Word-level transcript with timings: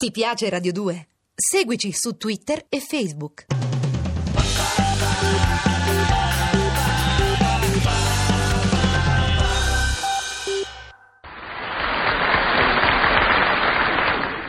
Ti 0.00 0.10
piace 0.12 0.48
Radio 0.48 0.72
2? 0.72 1.08
Seguici 1.34 1.92
su 1.92 2.16
Twitter 2.16 2.64
e 2.70 2.80
Facebook. 2.80 3.44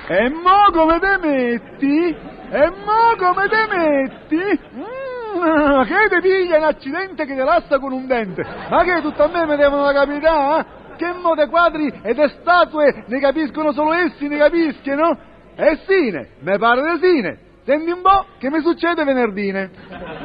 E 0.07 0.29
mo 0.29 0.71
come 0.73 0.99
te 0.99 1.17
metti? 1.17 2.15
E 2.51 2.69
mo 2.85 3.15
come 3.17 3.47
te 3.47 3.65
metti? 3.69 4.59
Mm, 4.75 5.83
che 5.83 6.09
te 6.09 6.19
piglia 6.21 6.57
un 6.57 6.63
accidente 6.63 7.25
che 7.25 7.33
ti 7.33 7.41
lascia 7.43 7.79
con 7.79 7.93
un 7.93 8.07
dente? 8.07 8.43
Ma 8.69 8.83
che 8.83 9.01
tutto 9.01 9.23
a 9.23 9.27
me 9.27 9.45
mi 9.45 9.55
devono 9.55 9.89
capitare? 9.93 10.59
eh? 10.59 10.95
Che 10.97 11.13
mo 11.13 11.33
de 11.33 11.47
quadri 11.47 11.87
e 12.03 12.13
de 12.13 12.27
statue 12.41 13.05
ne 13.07 13.19
capiscono 13.19 13.71
solo 13.71 13.93
essi, 13.93 14.27
ne 14.27 14.37
capiscono? 14.37 15.17
E 15.63 15.77
sine, 15.85 16.29
me 16.39 16.57
pare 16.57 16.81
di 16.81 17.07
sine. 17.07 17.37
Senti 17.63 17.91
un 17.91 18.01
po' 18.01 18.25
che 18.39 18.49
mi 18.49 18.61
succede 18.61 19.03
venerdine. 19.03 19.69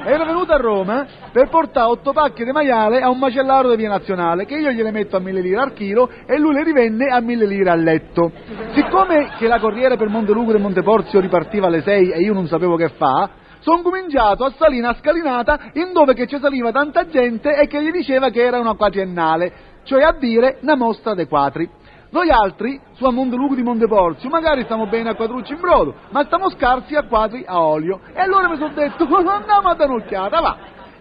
Ero 0.07 0.25
venuto 0.25 0.55
a 0.55 0.57
Roma 0.57 1.07
per 1.31 1.51
portare 1.51 1.91
otto 1.91 2.15
pacche 2.15 2.43
di 2.43 2.53
maiale 2.53 3.03
a 3.03 3.11
un 3.11 3.19
macellaro 3.19 3.69
di 3.69 3.77
via 3.77 3.91
nazionale 3.91 4.47
che 4.47 4.55
io 4.55 4.71
gliele 4.71 4.91
metto 4.93 5.15
a 5.15 5.21
mille 5.21 5.43
lire 5.43 5.61
al 5.61 5.75
chilo 5.75 6.09
e 6.27 6.39
lui 6.39 6.55
le 6.55 6.65
rivende 6.65 7.09
a 7.09 7.21
mille 7.21 7.45
lire 7.45 7.69
al 7.69 7.83
letto. 7.83 8.33
Siccome 8.73 9.33
che 9.37 9.47
la 9.47 9.61
corriere 9.61 9.99
per 9.99 10.09
Montelucro 10.09 10.57
e 10.57 10.61
Monteporzio 10.61 11.21
ripartiva 11.21 11.67
alle 11.67 11.83
sei 11.83 12.13
e 12.13 12.21
io 12.21 12.33
non 12.33 12.47
sapevo 12.47 12.77
che 12.77 12.89
fa, 12.97 13.29
sono 13.59 13.83
cominciato 13.83 14.43
a 14.43 14.55
salire 14.57 14.87
una 14.87 14.95
scalinata 14.95 15.71
in 15.75 15.93
dove 15.93 16.15
che 16.15 16.27
ci 16.27 16.39
saliva 16.39 16.73
tanta 16.73 17.07
gente 17.09 17.55
e 17.55 17.67
che 17.67 17.83
gli 17.83 17.91
diceva 17.91 18.31
che 18.31 18.43
era 18.43 18.59
una 18.59 18.73
quadriennale, 18.73 19.53
cioè 19.83 20.03
a 20.03 20.13
dire 20.19 20.57
una 20.63 20.77
mostra 20.77 21.13
dei 21.13 21.27
quadri. 21.27 21.69
Noi 22.11 22.31
altri, 22.31 22.81
su 22.93 23.05
a 23.05 23.11
Monteluco 23.11 23.55
di 23.55 23.63
Monteporzio, 23.63 24.29
magari 24.29 24.63
stiamo 24.63 24.87
bene 24.87 25.11
a 25.11 25.15
quadrucci 25.15 25.53
in 25.53 25.61
brodo, 25.61 25.95
ma 26.11 26.25
stiamo 26.25 26.51
scarsi 26.51 26.95
a 26.95 27.03
quadri 27.03 27.45
a 27.47 27.61
olio. 27.61 28.01
E 28.13 28.21
allora 28.21 28.49
mi 28.49 28.57
sono 28.57 28.73
detto, 28.75 29.05
andiamo 29.11 29.69
a 29.69 29.75
dare 29.75 29.91
un'occhiata, 29.91 30.41
va. 30.41 30.57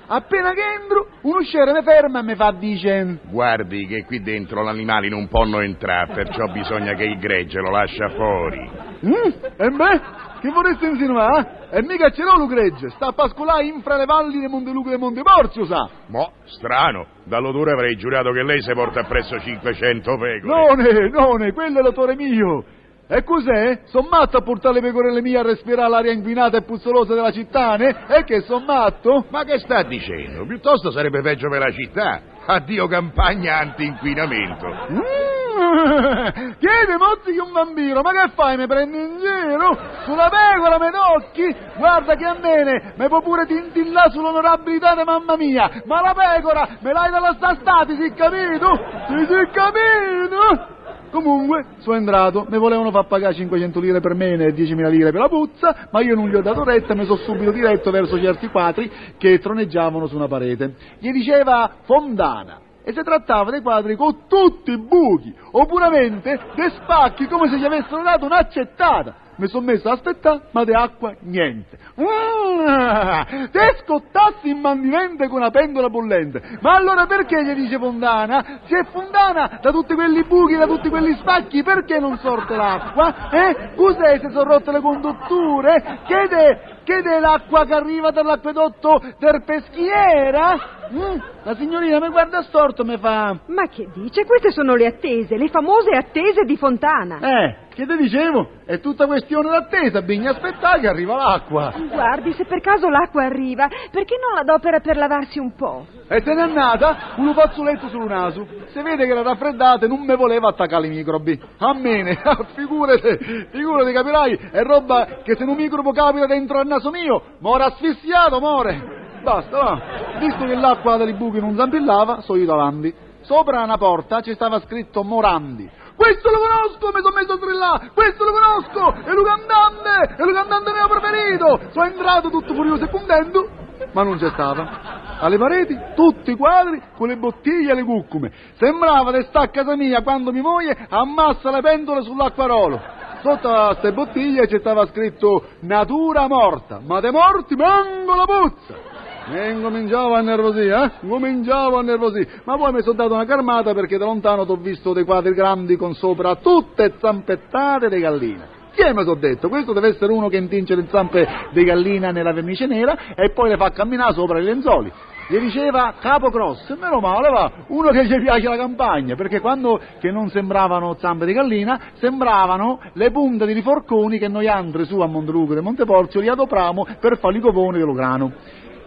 Appena 0.08 0.52
che 0.52 0.62
entro, 0.62 1.08
un 1.22 1.38
usciere 1.38 1.74
mi 1.74 1.82
ferma 1.82 2.20
e 2.20 2.24
mi 2.24 2.36
fa, 2.36 2.52
dice... 2.52 3.20
Guardi 3.24 3.88
che 3.88 4.06
qui 4.06 4.22
dentro 4.22 4.62
l'animali 4.62 5.10
non 5.10 5.28
possono 5.28 5.62
entrare, 5.62 6.14
perciò 6.14 6.46
bisogna 6.52 6.94
che 6.94 7.06
il 7.06 7.18
gregge 7.18 7.60
lo 7.60 7.72
lascia 7.72 8.10
fuori. 8.10 8.70
Mm, 9.04 9.32
e 9.58 9.70
beh, 9.70 10.02
che 10.46 10.52
vorreste 10.52 10.86
insinuare? 10.86 11.68
E 11.72 11.82
mica 11.82 12.10
c'era 12.10 12.38
lo 12.38 12.46
gregge, 12.46 12.90
sta 12.92 13.08
a 13.08 13.14
pascolare 13.14 13.66
infra 13.66 13.98
le 13.98 14.06
valli 14.06 14.40
di 14.40 14.48
Monteluco 14.48 14.92
e 14.92 14.98
Monteporzio, 14.98 15.66
sa. 15.66 15.90
Mo, 16.08 16.34
strano, 16.46 17.08
dall'odore 17.24 17.72
avrei 17.72 17.96
giurato 17.96 18.32
che 18.32 18.44
lei 18.44 18.62
si 18.62 18.72
porta 18.74 19.02
appresso 19.02 19.40
500 19.40 20.18
pecore. 20.18 20.42
None, 20.42 21.10
none, 21.10 21.52
quello 21.52 21.80
è 21.80 21.82
l'autore 21.82 22.16
mio. 22.16 22.64
E 23.08 23.24
cos'è? 23.24 23.82
Son 23.86 24.08
matto 24.10 24.38
a 24.38 24.42
portare 24.42 24.76
le 24.76 24.82
pecorelle 24.82 25.22
mie 25.22 25.38
a 25.38 25.44
respirare 25.44 25.90
l'aria 25.90 26.12
inquinata 26.12 26.58
e 26.58 26.64
puzzolosa 26.64 27.14
della 27.14 27.32
città, 27.32 27.76
ne? 27.76 28.06
E 28.08 28.24
che 28.24 28.42
son 28.42 28.64
matto? 28.66 29.26
Ma 29.30 29.44
che 29.44 29.60
sta 29.60 29.84
dicendo? 29.84 30.44
Piuttosto 30.46 30.90
sarebbe 30.90 31.22
peggio 31.22 31.48
per 31.48 31.60
la 31.60 31.72
città. 31.72 32.22
Addio 32.48 32.88
campagna 32.88 33.60
anti-inquinamento. 33.60 34.66
Mm, 34.92 35.35
chiedi 36.60 36.96
mozzi 36.98 37.34
che 37.34 37.42
un 37.42 37.52
bambino, 37.52 38.02
ma 38.02 38.12
che 38.12 38.32
fai? 38.34 38.58
Mi 38.58 38.68
prendi 38.68 38.98
in 38.98 39.20
giro? 39.20 39.78
Sulla 40.04 40.30
pecora 40.30 40.80
mi 40.80 40.92
tocchi? 40.92 41.56
Guarda 41.78 42.16
che 42.16 42.26
a 42.26 42.36
me 42.40 42.94
mi 42.96 43.08
può 43.08 43.22
pure 43.22 43.46
tintillare 43.46 44.12
sull'onorabilità 44.12 44.96
di 44.96 45.04
mamma 45.04 45.36
mia, 45.38 45.70
ma 45.86 46.02
la 46.02 46.14
pecora 46.14 46.68
me 46.80 46.92
l'hai 46.92 47.12
dalla 47.12 47.34
sta 47.36 47.56
stati, 47.60 47.96
si 47.96 48.14
capito? 48.14 48.68
Si, 49.08 49.26
si 49.26 49.50
capito? 49.52 50.74
Comunque, 51.12 51.66
sono 51.78 51.96
entrato, 51.96 52.46
mi 52.50 52.58
volevano 52.58 52.92
far 52.92 53.08
pagare 53.08 53.34
500 53.34 53.80
lire 53.80 54.02
per 54.02 54.16
me 54.16 54.34
e 54.34 54.54
10.000 54.54 54.90
lire 54.90 55.12
per 55.12 55.22
la 55.22 55.30
puzza, 55.30 55.88
ma 55.92 56.02
io 56.02 56.14
non 56.14 56.28
gli 56.28 56.36
ho 56.36 56.42
dato 56.42 56.66
retta 56.66 56.92
e 56.92 56.96
mi 56.98 57.06
sono 57.06 57.20
subito 57.20 57.52
diretto 57.52 57.90
verso 57.90 58.20
certi 58.20 58.50
quadri 58.50 58.92
che 59.18 59.40
troneggiavano 59.40 60.08
su 60.08 60.16
una 60.18 60.28
parete. 60.28 60.76
Gli 61.00 61.12
diceva 61.12 61.72
Fondana. 61.84 62.60
E 62.88 62.94
si 62.94 63.02
trattava 63.02 63.50
dei 63.50 63.64
quadri 63.64 63.96
con 63.96 64.28
tutti 64.28 64.72
i 64.72 64.78
buchi, 64.78 65.36
o 65.54 65.66
puramente 65.66 66.40
dei 66.54 66.70
spacchi 66.70 67.26
come 67.26 67.50
se 67.50 67.58
gli 67.58 67.66
avessero 67.66 68.04
dato 68.04 68.26
un'accettata. 68.26 69.24
Mi 69.38 69.48
sono 69.48 69.66
messo 69.66 69.90
a 69.90 69.94
aspettare, 69.94 70.44
ma 70.52 70.64
di 70.64 70.74
acqua 70.74 71.14
niente. 71.22 71.78
Mm, 72.00 73.46
te 73.52 73.78
scottassi 73.84 74.50
in 74.50 74.60
mandivente 74.60 75.28
con 75.28 75.40
una 75.40 75.50
pentola 75.50 75.90
bollente. 75.90 76.42
Ma 76.62 76.76
allora 76.76 77.06
perché 77.06 77.44
gli 77.44 77.54
dice 77.54 77.78
Fondana? 77.78 78.62
Se 78.66 78.78
è 78.78 78.84
Fondana 78.92 79.60
da 79.62 79.72
tutti 79.72 79.94
quelli 79.94 80.24
buchi, 80.24 80.56
da 80.56 80.68
tutti 80.68 80.90
quelli 80.90 81.14
spacchi, 81.16 81.64
perché 81.64 82.00
non 82.00 82.18
sorte 82.20 82.56
l'acqua? 82.56 83.30
Eh? 83.32 83.74
Cos'è 83.76 84.20
se 84.20 84.30
sono 84.30 84.44
rotte 84.44 84.72
le 84.72 84.80
condutture? 84.80 86.00
Chiede, 86.06 86.75
chiede 86.86 87.20
l'acqua 87.20 87.66
che 87.66 87.74
arriva 87.74 88.12
dall'acquedotto 88.12 89.02
del 89.20 89.44
peschiera? 89.44 90.88
Mm, 90.94 91.18
la 91.44 91.56
signorina 91.56 92.00
mi 92.00 92.10
guarda 92.10 92.44
storto 92.44 92.86
mi 92.86 92.98
fa... 92.98 93.38
Ma 93.48 93.68
che 93.68 93.90
dice? 93.94 94.24
Queste 94.24 94.52
sono 94.52 94.76
le 94.76 94.86
attese, 94.86 95.36
le 95.36 95.50
famose 95.50 95.90
attese 95.90 96.44
di 96.46 96.56
Fontana. 96.56 97.20
Eh, 97.20 97.56
che 97.76 97.86
te 97.86 97.98
dicevo? 97.98 98.52
È 98.66 98.80
tutta 98.80 99.06
questione 99.06 99.50
d'attesa, 99.50 100.02
bisogna 100.02 100.32
aspettare 100.32 100.80
che 100.80 100.88
arriva 100.88 101.16
l'acqua. 101.16 101.74
Guardi, 101.92 102.32
se 102.32 102.46
per 102.46 102.62
caso 102.62 102.88
l'acqua 102.88 103.26
arriva, 103.26 103.68
perché 103.92 104.16
non 104.18 104.34
l'adopera 104.34 104.80
per 104.80 104.96
lavarsi 104.96 105.40
un 105.40 105.54
po'? 105.56 105.86
E 106.08 106.22
se 106.22 106.34
n'è 106.34 106.42
andata 106.42 107.16
un 107.18 107.34
fazzoletto 107.34 107.90
sul 107.90 108.06
naso. 108.06 108.48
Si 108.68 108.82
vede 108.82 109.06
che 109.06 109.12
era 109.12 109.24
raffreddata 109.24 109.88
non 109.88 110.06
mi 110.06 110.16
voleva 110.16 110.48
attaccare 110.48 110.88
i 110.88 110.90
microbi. 110.90 111.38
A 111.58 111.74
me, 111.74 112.18
figurati, 112.56 113.48
figurati, 113.52 113.92
capirai, 113.92 114.40
è 114.52 114.64
roba 114.64 115.20
che 115.24 115.36
se 115.36 115.44
un 115.44 115.56
microbo 115.56 115.92
capita 115.92 116.28
dentro 116.28 116.60
al 116.60 116.68
naso 116.68 116.90
mio, 116.92 117.22
muore 117.40 117.66
asfissiato, 117.66 118.40
muore. 118.40 119.20
Basta, 119.22 119.58
va. 119.58 119.82
Visto 120.20 120.46
che 120.46 120.56
l'acqua 120.56 120.96
dai 120.96 121.14
buchi 121.14 121.42
non 121.42 121.58
zampillava, 121.58 122.22
so 122.22 122.38
io 122.38 122.46
davanti. 122.46 122.94
Sopra 123.20 123.64
una 123.64 123.78
porta 123.78 124.22
ci 124.22 124.34
stava 124.34 124.62
scritto 124.62 125.04
Morandi. 125.04 125.84
Questo 125.96 126.30
lo 126.30 126.40
conosco, 126.40 126.92
mi 126.94 127.02
sono 127.02 127.16
messo 127.16 127.34
a 127.34 127.38
strillare, 127.38 127.92
questo 127.94 128.26
lo 128.26 128.32
conosco, 128.32 128.94
è 129.04 129.14
lo 129.14 129.24
cantante, 129.24 130.16
è 130.18 130.24
lo 130.26 130.34
cantante 130.34 130.72
mio 130.72 130.88
preferito. 130.88 131.72
Sono 131.72 131.86
entrato 131.86 132.30
tutto 132.30 132.54
furioso 132.54 132.84
e 132.84 132.90
contento, 132.90 133.50
ma 133.94 134.04
non 134.04 134.18
c'è 134.18 134.30
stava. 134.30 135.18
Alle 135.20 135.38
pareti 135.38 135.78
tutti 135.96 136.32
i 136.32 136.36
quadri 136.36 136.82
con 136.98 137.08
le 137.08 137.16
bottiglie 137.16 137.72
e 137.72 137.76
le 137.76 137.84
cuccume. 137.84 138.32
Sembrava 138.58 139.12
di 139.12 139.24
stare 139.24 139.46
a 139.46 139.50
casa 139.50 139.76
mia 139.78 140.02
quando 140.02 140.32
mia 140.32 140.42
moglie 140.42 140.86
ammassa 140.90 141.50
le 141.52 141.62
pentole 141.62 142.02
sull'acquarolo. 142.02 142.82
Sotto 143.22 143.50
a 143.50 143.68
queste 143.70 143.94
bottiglie 143.94 144.48
stava 144.60 144.86
scritto 144.88 145.46
natura 145.62 146.28
morta, 146.28 146.82
ma 146.86 147.00
dei 147.00 147.12
morti 147.12 147.56
manco 147.56 148.14
la 148.14 148.26
puzza. 148.26 148.95
E 149.28 149.50
incominciavo 149.50 150.14
a 150.14 150.22
nervosire, 150.22 150.84
eh? 150.84 151.08
Cominciavo 151.08 151.78
a 151.78 151.82
nervosire. 151.82 152.42
Ma 152.44 152.58
poi 152.58 152.72
mi 152.74 152.82
sono 152.82 152.96
dato 152.96 153.16
una 153.16 153.26
carmata 153.26 153.74
perché 153.74 153.98
da 153.98 154.06
lontano 154.06 154.46
t'ho 154.46 154.56
visto 154.56 154.94
dei 154.94 155.04
quadri 155.04 155.34
grandi 155.34 155.78
con 155.78 155.96
sopra 155.96 156.36
tutte 156.36 156.94
zampettate 157.00 157.90
di 157.90 158.00
gallina. 158.00 158.48
Che 158.72 158.94
mi 158.94 159.04
sono 159.04 159.16
detto? 159.16 159.50
Questo 159.50 159.74
deve 159.74 159.88
essere 159.88 160.12
uno 160.12 160.28
che 160.28 160.38
intinge 160.38 160.76
le 160.76 160.86
zampe 160.90 161.28
di 161.54 161.64
gallina 161.64 162.12
nella 162.12 162.34
vernice 162.34 162.68
nera 162.68 163.16
e 163.16 163.32
poi 163.32 163.50
le 163.50 163.58
fa 163.58 163.72
camminare 163.72 164.14
sopra 164.14 164.38
i 164.38 164.44
lenzuoli. 164.44 164.92
Gli 165.28 165.40
diceva 165.40 165.96
capo 166.00 166.30
cross, 166.30 166.78
meno 166.78 167.00
male 167.00 167.30
va, 167.30 167.52
uno 167.70 167.90
che 167.90 168.06
gli 168.06 168.22
piace 168.22 168.48
la 168.48 168.58
campagna, 168.58 169.16
perché 169.16 169.40
quando 169.40 169.80
che 170.00 170.12
non 170.12 170.30
sembravano 170.30 170.98
zampe 171.00 171.26
di 171.26 171.34
gallina, 171.34 171.80
sembravano 171.94 172.80
le 172.94 173.10
punte 173.10 173.48
di 173.48 173.54
riforconi 173.54 174.20
che 174.20 174.28
noi 174.28 174.48
altri 174.48 174.86
su 174.86 175.00
a 175.00 175.08
Monteluco 175.08 175.54
e 175.54 175.62
Monteporzio 175.62 176.20
li 176.20 176.28
adopramo 176.28 176.86
per 177.00 177.18
fare 177.18 177.38
i 177.38 177.42
covoni 177.42 177.80
dello 177.80 177.94
grano. 177.94 178.34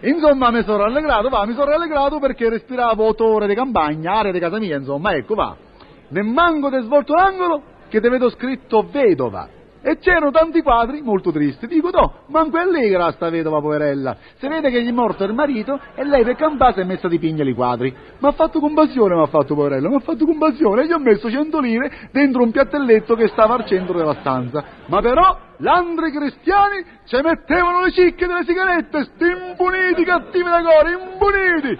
Insomma, 0.01 0.49
mi 0.51 0.63
sono 0.63 0.77
rallegrato, 0.77 1.29
va, 1.29 1.45
mi 1.45 1.53
sono 1.53 1.71
rallegrato 1.71 2.19
perché 2.19 2.49
respiravo 2.49 3.05
odore 3.05 3.47
di 3.47 3.55
campagna, 3.55 4.13
aria 4.13 4.31
di 4.31 4.39
casa 4.39 4.57
mia, 4.57 4.77
insomma, 4.77 5.13
ecco, 5.13 5.35
va. 5.35 5.55
Ne 6.09 6.23
manco 6.23 6.69
te 6.69 6.81
svolto 6.81 7.13
l'angolo 7.13 7.61
che 7.89 7.99
te 7.99 8.09
vedo 8.09 8.29
scritto 8.29 8.87
vedova. 8.89 9.58
E 9.81 9.97
c'erano 9.97 10.31
tanti 10.31 10.61
quadri 10.61 11.01
molto 11.01 11.31
tristi. 11.31 11.65
Dico, 11.67 11.89
no, 11.89 12.23
manco 12.27 12.57
è 12.57 12.61
allegra 12.61 13.11
sta 13.11 13.29
vedova 13.29 13.61
poverella. 13.61 14.17
Si 14.37 14.47
vede 14.47 14.69
che 14.69 14.83
gli 14.83 14.89
è 14.89 14.91
morto 14.91 15.23
il 15.23 15.33
marito 15.33 15.79
e 15.95 16.03
lei 16.03 16.23
per 16.23 16.35
campare 16.35 16.73
si 16.73 16.79
è 16.81 16.83
messa 16.83 17.07
di 17.07 17.17
pignere 17.17 17.49
i 17.49 17.53
quadri. 17.53 17.95
Ma 18.19 18.29
ha 18.29 18.31
fatto 18.33 18.59
compassione, 18.59 19.15
mi 19.15 19.21
ha 19.21 19.27
fatto 19.27 19.55
poverella, 19.55 19.87
mi 19.87 19.95
ha 19.95 19.99
fatto 19.99 20.25
compassione. 20.25 20.83
E 20.83 20.87
gli 20.87 20.91
ho 20.91 20.99
messo 20.99 21.29
100 21.29 21.59
lire 21.61 21.91
dentro 22.11 22.43
un 22.43 22.51
piattelletto 22.51 23.15
che 23.15 23.27
stava 23.27 23.55
al 23.55 23.65
centro 23.65 23.97
della 23.97 24.15
stanza. 24.19 24.63
Ma 24.87 24.99
però, 24.99 25.37
l'andri 25.57 26.11
cristiani 26.11 26.83
ci 27.05 27.15
mettevano 27.23 27.83
le 27.83 27.91
cicche 27.91 28.27
delle 28.27 28.43
sigarette, 28.43 29.03
sti 29.03 29.25
imbuniti 29.25 30.03
cattivi 30.03 30.43
da 30.43 30.61
cuore, 30.61 30.91
imbuniti, 30.91 31.77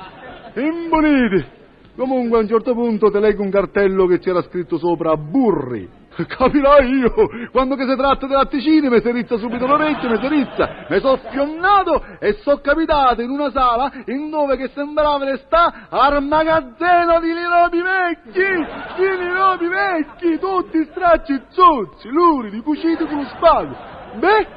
imbuniti. 0.55 1.57
Comunque 1.97 2.37
a 2.37 2.41
un 2.43 2.47
certo 2.47 2.73
punto 2.73 3.11
te 3.11 3.19
leggo 3.19 3.43
un 3.43 3.49
cartello 3.49 4.05
che 4.05 4.19
c'era 4.19 4.41
scritto 4.43 4.77
sopra 4.77 5.17
burri. 5.17 5.97
Capirai 6.27 6.89
io, 6.89 7.13
quando 7.51 7.75
che 7.75 7.87
si 7.87 7.95
tratta 7.95 8.27
di 8.27 8.33
latticini 8.33 8.89
mi 8.89 9.01
si 9.01 9.11
rizza 9.11 9.37
subito 9.37 9.65
l'orecchio, 9.65 10.09
mi 10.09 10.17
si 10.17 10.27
rizza, 10.27 10.85
mi 10.89 10.99
sono 10.99 11.17
fionnato 11.29 12.03
e 12.19 12.33
sono 12.41 12.59
capitato 12.61 13.21
in 13.21 13.29
una 13.29 13.49
sala 13.51 13.91
in 14.05 14.29
dove 14.29 14.57
che 14.57 14.69
sembrava 14.73 15.29
di 15.29 15.37
sta 15.45 15.87
al 15.89 16.21
magazzino 16.23 17.19
di 17.19 17.33
lirobi 17.33 17.81
vecchi, 17.81 18.97
di 18.97 19.17
lirobi 19.17 19.67
vecchi, 19.67 20.39
tutti 20.39 20.83
stracci 20.91 21.41
zozzi, 21.49 22.09
luridi, 22.09 22.61
cuciti 22.61 23.05
con 23.05 23.25
spago. 23.25 23.75
Beh, 24.15 24.47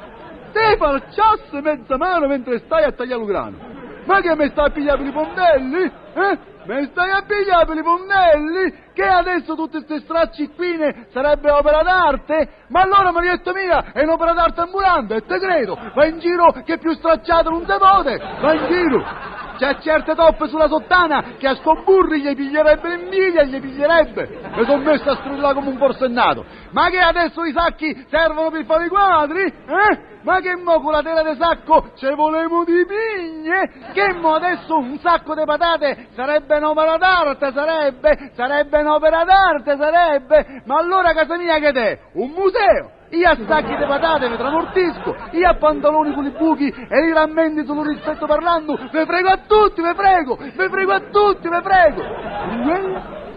te 0.51 0.75
falciasse 0.77 1.61
mezza 1.61 1.97
mano 1.97 2.27
mentre 2.27 2.59
stai 2.59 2.83
a 2.83 2.91
tagliare 2.91 3.21
il 3.21 3.27
grano. 3.27 3.57
Ma 4.05 4.19
che 4.19 4.35
mi 4.35 4.49
stai 4.49 4.65
a 4.65 4.69
pigliare 4.69 4.97
per 4.97 5.07
i 5.07 5.11
pondelli? 5.11 5.91
Eh? 6.13 6.51
Mi 6.65 6.87
stai 6.91 7.09
a 7.11 7.23
pigliare 7.27 7.65
per 7.65 7.77
i 7.77 7.83
pondelli? 7.83 8.73
Che 8.93 9.03
adesso 9.03 9.55
tutti 9.55 9.83
questi 9.83 9.99
stracci 10.05 10.47
qui 10.55 10.77
sarebbe 11.11 11.51
opera 11.51 11.81
d'arte? 11.81 12.65
Ma 12.69 12.81
allora, 12.81 13.11
Marietta 13.11 13.51
mia, 13.51 13.91
è 13.91 14.03
un'opera 14.03 14.33
d'arte 14.33 14.61
ambulante, 14.61 15.15
e 15.15 15.21
te 15.25 15.39
credo. 15.39 15.77
Va 15.93 16.05
in 16.05 16.19
giro 16.19 16.51
che 16.63 16.77
più 16.77 16.93
stracciato 16.93 17.49
non 17.49 17.65
si 17.65 17.75
può, 17.77 18.03
va 18.03 18.53
in 18.53 18.65
giro. 18.67 19.32
C'è 19.57 19.77
certe 19.79 20.15
toppe 20.15 20.47
sulla 20.47 20.67
sottana 20.67 21.35
che 21.37 21.47
a 21.47 21.55
sto 21.55 21.81
burri 21.83 22.21
gli 22.21 22.35
piglierebbe 22.35 22.95
l'invidia, 22.95 23.43
gli 23.43 23.59
piglierebbe. 23.59 24.39
Mi 24.55 24.65
sono 24.65 24.83
messo 24.83 25.09
a 25.09 25.15
strillare 25.17 25.53
come 25.53 25.69
un 25.69 25.77
forsennato. 25.77 26.45
Ma 26.71 26.89
che 26.89 26.99
adesso 26.99 27.43
i 27.43 27.51
sacchi 27.51 28.05
servono 28.09 28.49
per 28.49 28.65
fare 28.65 28.85
i 28.85 28.89
quadri? 28.89 29.43
Eh? 29.43 30.11
Ma 30.23 30.39
che 30.39 30.55
mo 30.55 30.79
con 30.79 30.93
la 30.93 31.01
tela 31.01 31.21
di 31.21 31.37
sacco 31.37 31.91
ce 31.95 32.15
volemo 32.15 32.63
di 32.63 32.85
pigne? 32.85 33.91
Che 33.91 34.13
mo 34.13 34.35
adesso 34.35 34.77
un 34.77 34.97
sacco 34.99 35.35
di 35.35 35.43
patate 35.45 36.07
sarebbe 36.15 36.57
un'opera 36.57 36.95
d'arte, 36.95 37.51
sarebbe? 37.51 38.31
Sarebbe 38.33 38.79
un'opera 38.79 39.23
d'arte, 39.25 39.75
sarebbe? 39.75 40.61
Ma 40.65 40.77
allora 40.77 41.13
casa 41.13 41.37
mia 41.37 41.59
che 41.59 41.71
te? 41.73 41.99
Un 42.13 42.29
museo? 42.29 43.01
Io 43.13 43.29
a 43.29 43.37
sacchi 43.47 43.75
di 43.75 43.85
patate 43.85 44.27
mi 44.27 44.37
tramortisco, 44.37 45.15
io 45.33 45.47
a 45.47 45.53
pantaloni 45.55 46.13
con 46.15 46.25
i 46.25 46.31
buchi 46.31 46.65
e 46.65 47.05
i 47.05 47.13
rammenti 47.13 47.63
sullo 47.63 47.83
rispetto 47.83 48.25
parlando, 48.25 48.75
vi 48.75 49.05
prego 49.05 49.29
a 49.29 49.37
tutti, 49.45 49.83
vi 49.83 49.93
prego, 49.95 50.35
vi 50.35 50.69
prego 50.69 50.91
a 50.93 50.99
tutti, 51.11 51.47
vi 51.47 51.61
prego. 51.61 52.01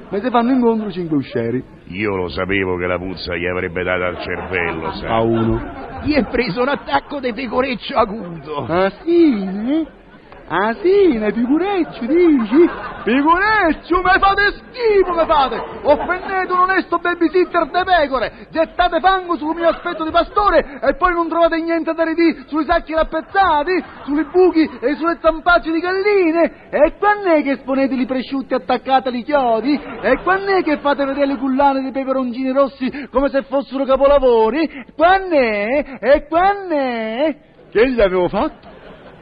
Ma 0.09 0.21
se 0.21 0.31
fanno 0.31 0.53
incontro 0.53 0.91
cinque 0.91 1.19
uscieri. 1.19 1.63
Io 1.89 2.17
lo 2.17 2.29
sapevo 2.29 2.77
che 2.79 2.87
la 2.87 2.97
puzza 2.97 3.35
gli 3.35 3.47
avrebbe 3.47 3.83
dato 3.83 4.05
al 4.05 4.19
cervello, 4.21 4.93
sai. 4.93 5.11
A 5.11 5.21
uno. 5.21 5.61
Gli 6.05 6.15
è 6.15 6.25
preso 6.25 6.63
un 6.63 6.69
attacco 6.69 7.21
di 7.21 7.35
pecoreccio 7.35 7.97
acuto. 7.99 8.65
Ah 8.67 8.91
sì? 9.03 9.87
Ah 10.49 10.73
sì, 10.75 11.19
ne 11.19 11.33
figureccio, 11.33 12.07
dici? 12.07 12.71
Figureccio, 13.07 14.03
mi 14.03 14.19
fate 14.19 14.51
schifo, 14.51 15.15
mi 15.15 15.25
fate! 15.27 15.63
Offendete 15.83 16.53
un 16.53 16.59
onesto 16.59 16.99
babysitter 16.99 17.71
de 17.71 17.85
pecore, 17.85 18.49
gettate 18.51 18.99
fango 18.99 19.37
sul 19.37 19.55
mio 19.55 19.69
aspetto 19.69 20.03
di 20.03 20.11
pastore 20.11 20.81
e 20.83 20.97
poi 20.97 21.15
non 21.15 21.29
trovate 21.29 21.63
niente 21.63 21.95
da 21.95 22.03
ridire 22.03 22.43
sui 22.49 22.65
sacchi 22.65 22.95
rappezzati, 22.95 23.81
sui 24.07 24.25
buchi 24.25 24.69
e 24.81 24.97
sulle 24.97 25.19
zampacce 25.21 25.71
di 25.71 25.79
galline? 25.79 26.69
E 26.69 26.95
quando 26.99 27.29
è 27.29 27.45
che 27.45 27.53
esponete 27.53 27.95
i 27.95 28.07
prosciutti 28.07 28.55
attaccati 28.55 29.07
agli 29.07 29.23
chiodi? 29.23 29.81
E 30.01 30.21
quando 30.25 30.57
è 30.57 30.65
che 30.65 30.79
fate 30.79 31.05
vedere 31.05 31.27
le 31.27 31.37
cullane 31.37 31.83
dei 31.83 31.93
peperoncini 31.93 32.51
rossi 32.51 32.91
come 33.13 33.29
se 33.29 33.43
fossero 33.43 33.85
capolavori? 33.85 34.69
Quando 34.97 35.37
è? 35.37 35.99
E 36.01 36.27
quando 36.27 36.75
è? 36.75 37.37
Che 37.71 37.89
gli 37.89 38.01
avevo 38.01 38.27
fatto? 38.27 38.67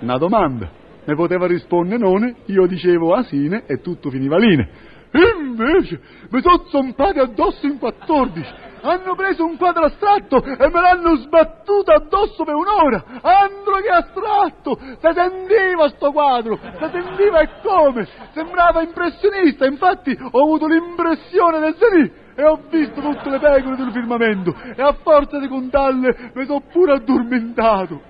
Una 0.00 0.16
domanda. 0.16 0.83
Ne 1.06 1.14
poteva 1.14 1.46
rispondere 1.46 1.98
none, 1.98 2.34
io 2.46 2.66
dicevo 2.66 3.14
asine 3.14 3.64
e 3.66 3.80
tutto 3.80 4.10
finiva 4.10 4.38
line. 4.38 4.92
Invece 5.14 6.00
mi 6.30 6.40
sono 6.40 6.64
zompati 6.66 7.20
addosso 7.20 7.66
in 7.66 7.78
14, 7.78 8.52
hanno 8.80 9.14
preso 9.14 9.44
un 9.44 9.56
quadro 9.56 9.84
astratto 9.84 10.42
e 10.42 10.68
me 10.68 10.80
l'hanno 10.80 11.16
sbattuto 11.16 11.92
addosso 11.92 12.42
per 12.44 12.54
un'ora. 12.54 13.04
Andro 13.22 13.76
che 13.76 13.88
astratto! 13.88 14.76
Si 14.76 15.12
sentiva 15.14 15.88
sto 15.90 16.10
quadro, 16.10 16.58
si 16.58 16.88
sentiva 16.90 17.40
e 17.40 17.48
come? 17.62 18.08
Sembrava 18.32 18.82
impressionista, 18.82 19.66
infatti 19.66 20.18
ho 20.18 20.42
avuto 20.42 20.66
l'impressione 20.66 21.60
del 21.60 21.76
Zenì 21.78 22.12
e 22.34 22.44
ho 22.44 22.60
visto 22.68 23.00
tutte 23.00 23.30
le 23.30 23.38
pecore 23.38 23.76
del 23.76 23.92
firmamento 23.92 24.52
e 24.74 24.82
a 24.82 24.96
forza 25.00 25.38
di 25.38 25.46
contarle 25.46 26.32
mi 26.34 26.44
sono 26.44 26.62
pure 26.72 26.94
addormentato. 26.94 28.00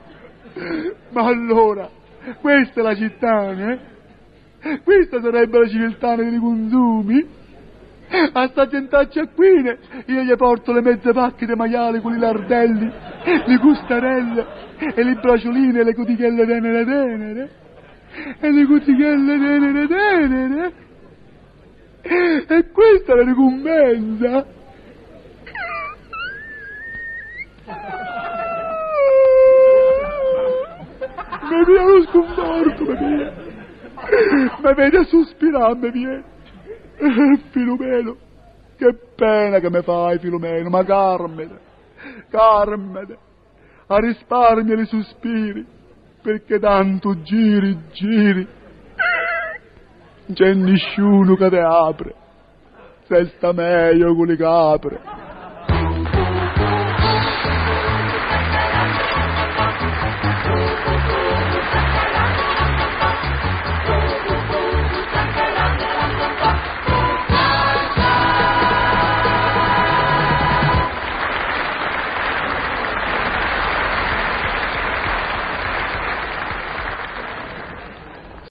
Ma 1.10 1.22
allora 1.22 2.02
questa 2.40 2.80
è 2.80 2.82
la 2.82 2.94
città, 2.94 3.50
eh? 3.52 3.78
Questa 4.82 5.20
sarebbe 5.20 5.58
la 5.58 5.68
civiltà 5.68 6.16
dei 6.16 6.38
consumi? 6.38 7.42
A 8.32 8.48
sta 8.48 8.66
gentaccia 8.66 9.26
qui 9.28 9.62
io 10.06 10.22
gli 10.22 10.36
porto 10.36 10.72
le 10.72 10.82
mezze 10.82 11.12
pacche 11.12 11.46
di 11.46 11.54
maiale 11.54 12.00
con 12.00 12.14
i 12.14 12.18
lardelli, 12.18 12.90
le 13.46 13.58
custarelle 13.58 14.46
e 14.94 15.02
le 15.02 15.14
bracioline 15.14 15.80
e 15.80 15.84
le 15.84 15.94
cutichelle 15.94 16.46
tenere 16.46 16.84
tenere 16.84 17.50
e 18.40 18.52
le 18.52 18.66
cutichelle 18.66 19.38
tenere 19.38 19.86
tenere 19.86 20.72
e 22.02 22.70
questa 22.70 23.12
è 23.12 23.16
la 23.16 23.24
ricompensa 23.24 24.46
mi 31.54 31.64
viene 31.64 31.92
lo 31.92 32.02
sconforto, 32.02 32.84
mi 32.84 32.96
viene. 32.96 33.32
Mi 34.62 34.74
vede 34.74 34.98
a 34.98 35.04
sospirare, 35.04 35.76
mi 35.76 35.90
viene. 35.90 36.24
Filomeno, 37.50 38.16
che 38.76 38.94
pena 39.16 39.58
che 39.58 39.70
mi 39.70 39.82
fai, 39.82 40.18
Filomeno, 40.18 40.68
ma 40.68 40.84
Carmine, 40.84 41.58
Carmine, 42.30 43.16
a 43.86 43.98
risparmio 43.98 44.80
i 44.80 44.86
sospiri, 44.86 45.66
perché 46.22 46.58
tanto 46.58 47.20
giri, 47.22 47.78
giri. 47.92 48.46
Non 50.26 50.34
c'è 50.34 50.54
nessuno 50.54 51.34
che 51.34 51.48
ti 51.50 51.56
apre, 51.56 52.14
se 53.06 53.26
sta 53.36 53.52
meglio 53.52 54.14
con 54.14 54.26
le 54.26 54.36
capre. 54.36 55.00